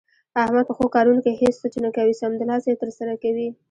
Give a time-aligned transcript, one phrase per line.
[0.41, 3.47] احمد په ښو کارونو کې هېڅ سوچ نه کوي، سمدلاسه یې ترسره کوي.